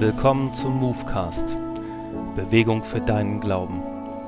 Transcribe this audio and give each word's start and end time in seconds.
Willkommen 0.00 0.54
zum 0.54 0.80
Movecast. 0.80 1.58
Bewegung 2.34 2.82
für 2.84 3.02
deinen 3.02 3.38
Glauben. 3.38 3.82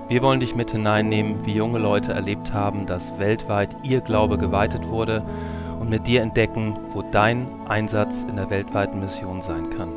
Wir 0.07 0.21
wollen 0.21 0.39
dich 0.39 0.55
mit 0.55 0.73
hineinnehmen, 0.73 1.47
wie 1.47 1.55
junge 1.55 1.79
Leute 1.79 2.13
erlebt 2.13 2.53
haben, 2.53 2.85
dass 2.85 3.19
weltweit 3.19 3.75
ihr 3.83 4.03
Glaube 4.03 4.37
geweitet 4.37 4.87
wurde 4.87 5.25
und 5.81 5.89
mit 5.89 6.07
dir 6.07 6.21
entdecken, 6.21 6.79
wo 6.93 7.01
dein 7.01 7.49
Einsatz 7.69 8.25
in 8.25 8.37
der 8.37 8.51
weltweiten 8.51 9.01
Mission 9.01 9.41
sein 9.41 9.71
kann. 9.71 9.95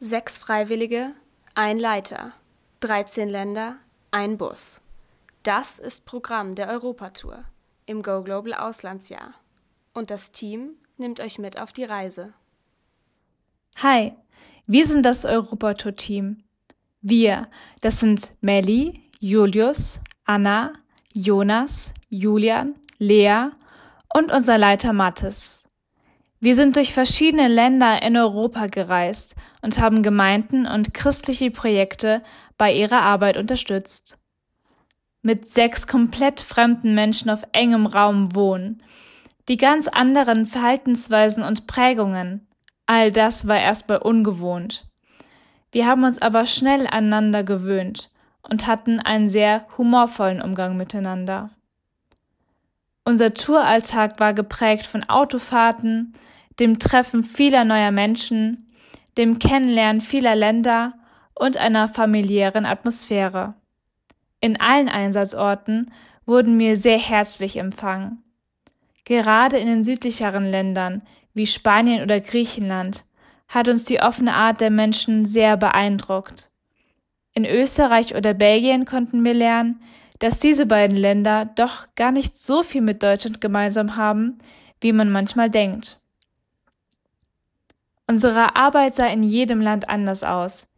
Sechs 0.00 0.36
Freiwillige, 0.36 1.12
ein 1.54 1.78
Leiter, 1.78 2.32
13 2.80 3.26
Länder, 3.26 3.76
ein 4.10 4.36
Bus. 4.36 4.82
Das 5.44 5.78
ist 5.78 6.04
Programm 6.04 6.56
der 6.56 6.68
Europatour 6.68 7.42
im 7.86 8.02
Go 8.02 8.22
Global 8.22 8.54
Auslandsjahr. 8.54 9.34
Und 9.92 10.10
das 10.10 10.32
Team 10.32 10.76
nimmt 10.96 11.20
euch 11.20 11.38
mit 11.38 11.60
auf 11.60 11.72
die 11.72 11.84
Reise. 11.84 12.32
Hi, 13.82 14.12
wir 14.66 14.86
sind 14.86 15.04
das 15.04 15.24
Europatour-Team. 15.24 16.42
Wir, 17.00 17.48
das 17.80 18.00
sind 18.00 18.32
Melli, 18.40 19.02
Julius, 19.18 20.00
Anna, 20.24 20.72
Jonas, 21.14 21.92
Julian, 22.08 22.74
Lea 22.98 23.48
und 24.14 24.30
unser 24.32 24.58
Leiter 24.58 24.92
Mattes. 24.92 25.64
Wir 26.40 26.56
sind 26.56 26.76
durch 26.76 26.92
verschiedene 26.92 27.48
Länder 27.48 28.02
in 28.02 28.16
Europa 28.16 28.66
gereist 28.66 29.34
und 29.62 29.78
haben 29.78 30.02
Gemeinden 30.02 30.66
und 30.66 30.94
christliche 30.94 31.50
Projekte 31.50 32.22
bei 32.58 32.72
ihrer 32.72 33.02
Arbeit 33.02 33.36
unterstützt 33.36 34.18
mit 35.22 35.48
sechs 35.48 35.86
komplett 35.86 36.40
fremden 36.40 36.94
Menschen 36.94 37.30
auf 37.30 37.42
engem 37.52 37.86
Raum 37.86 38.34
wohnen, 38.34 38.82
die 39.48 39.56
ganz 39.56 39.88
anderen 39.88 40.46
Verhaltensweisen 40.46 41.42
und 41.42 41.66
Prägungen, 41.66 42.46
all 42.86 43.10
das 43.10 43.46
war 43.46 43.58
erstmal 43.58 43.98
ungewohnt. 43.98 44.86
Wir 45.70 45.86
haben 45.86 46.04
uns 46.04 46.20
aber 46.20 46.46
schnell 46.46 46.86
aneinander 46.86 47.44
gewöhnt 47.44 48.10
und 48.42 48.66
hatten 48.66 49.00
einen 49.00 49.30
sehr 49.30 49.64
humorvollen 49.78 50.42
Umgang 50.42 50.76
miteinander. 50.76 51.50
Unser 53.04 53.34
Touralltag 53.34 54.20
war 54.20 54.34
geprägt 54.34 54.86
von 54.86 55.02
Autofahrten, 55.08 56.12
dem 56.60 56.78
Treffen 56.78 57.24
vieler 57.24 57.64
neuer 57.64 57.90
Menschen, 57.90 58.70
dem 59.16 59.38
Kennenlernen 59.38 60.00
vieler 60.00 60.36
Länder 60.36 60.94
und 61.34 61.56
einer 61.56 61.88
familiären 61.88 62.66
Atmosphäre. 62.66 63.54
In 64.42 64.60
allen 64.60 64.88
Einsatzorten 64.88 65.92
wurden 66.26 66.58
wir 66.58 66.76
sehr 66.76 66.98
herzlich 66.98 67.56
empfangen. 67.56 68.24
Gerade 69.04 69.56
in 69.56 69.68
den 69.68 69.84
südlicheren 69.84 70.44
Ländern 70.44 71.02
wie 71.32 71.46
Spanien 71.46 72.02
oder 72.02 72.20
Griechenland 72.20 73.04
hat 73.48 73.68
uns 73.68 73.84
die 73.84 74.00
offene 74.00 74.34
Art 74.34 74.60
der 74.60 74.70
Menschen 74.70 75.26
sehr 75.26 75.56
beeindruckt. 75.56 76.50
In 77.34 77.44
Österreich 77.44 78.16
oder 78.16 78.34
Belgien 78.34 78.84
konnten 78.84 79.24
wir 79.24 79.32
lernen, 79.32 79.80
dass 80.18 80.40
diese 80.40 80.66
beiden 80.66 80.96
Länder 80.96 81.44
doch 81.44 81.86
gar 81.94 82.10
nicht 82.10 82.36
so 82.36 82.64
viel 82.64 82.82
mit 82.82 83.02
Deutschland 83.02 83.40
gemeinsam 83.40 83.96
haben, 83.96 84.38
wie 84.80 84.92
man 84.92 85.10
manchmal 85.12 85.50
denkt. 85.50 86.00
Unsere 88.08 88.56
Arbeit 88.56 88.94
sah 88.94 89.06
in 89.06 89.22
jedem 89.22 89.60
Land 89.60 89.88
anders 89.88 90.24
aus. 90.24 90.71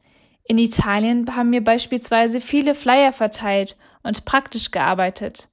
In 0.47 0.59
Italien 0.59 1.35
haben 1.35 1.53
wir 1.53 1.65
beispielsweise 1.65 2.41
viele 2.41 2.75
Flyer 2.75 3.13
verteilt 3.13 3.77
und 4.03 4.27
praktisch 4.27 4.71
gearbeitet. 4.71 5.49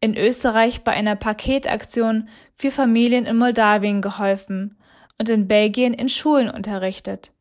In 0.00 0.16
Österreich 0.16 0.84
bei 0.84 0.92
einer 0.92 1.16
Paketaktion 1.16 2.28
für 2.54 2.70
Familien 2.70 3.26
in 3.26 3.36
Moldawien 3.36 4.00
geholfen 4.00 4.78
und 5.18 5.28
in 5.28 5.48
Belgien 5.48 5.92
in 5.92 6.08
Schulen 6.08 6.48
unterrichtet. 6.48 7.32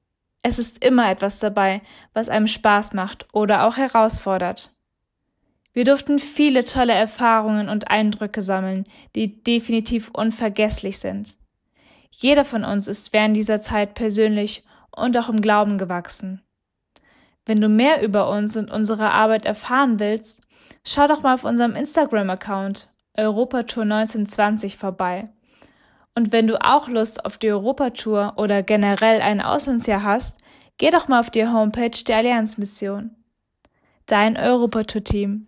Es 0.41 0.57
ist 0.57 0.83
immer 0.83 1.11
etwas 1.11 1.38
dabei, 1.38 1.81
was 2.13 2.29
einem 2.29 2.47
Spaß 2.47 2.94
macht 2.94 3.27
oder 3.31 3.67
auch 3.67 3.77
herausfordert. 3.77 4.73
Wir 5.73 5.83
durften 5.83 6.17
viele 6.17 6.63
tolle 6.63 6.93
Erfahrungen 6.93 7.69
und 7.69 7.91
Eindrücke 7.91 8.41
sammeln, 8.41 8.85
die 9.13 9.43
definitiv 9.43 10.09
unvergesslich 10.09 10.97
sind. 10.97 11.35
Jeder 12.09 12.45
von 12.45 12.63
uns 12.63 12.88
ist 12.88 13.13
während 13.13 13.35
dieser 13.38 13.61
Zeit 13.61 13.93
persönlich 13.93 14.63
und 14.89 15.16
auch 15.16 15.29
im 15.29 15.39
Glauben 15.39 15.77
gewachsen. 15.77 16.41
Wenn 17.47 17.62
du 17.62 17.69
mehr 17.69 18.03
über 18.03 18.30
uns 18.30 18.58
und 18.58 18.69
unsere 18.69 19.12
Arbeit 19.12 19.46
erfahren 19.46 20.02
willst, 20.02 20.41
schau 20.85 21.08
doch 21.08 21.24
mal 21.24 21.34
auf 21.34 21.46
unserem 21.46 21.75
Instagram-Account 21.75 22.90
Europatour 23.18 23.84
1920 23.84 24.78
vorbei. 24.78 25.30
Und 26.13 26.34
wenn 26.34 26.47
du 26.47 26.62
auch 26.62 26.90
Lust 26.90 27.24
auf 27.25 27.38
die 27.38 27.50
Europatour 27.50 28.34
oder 28.35 28.63
generell 28.63 29.22
ein 29.22 29.40
Auslandsjahr 29.40 30.03
hast, 30.03 30.41
geh 30.78 30.90
doch 30.90 31.08
mal 31.08 31.22
auf 31.22 31.30
die 31.30 31.47
Homepage 31.47 32.03
der 32.06 32.18
Allianzmission. 32.18 33.12
Dein 34.08 34.35
Europatour-Team. 34.35 35.47